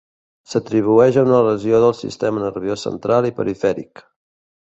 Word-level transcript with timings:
S'atribueix 0.51 1.19
a 1.21 1.25
una 1.27 1.41
lesió 1.47 1.81
del 1.83 1.93
sistema 1.99 2.43
nerviós 2.45 2.87
central 2.89 3.31
i 3.31 3.35
perifèric. 3.43 4.03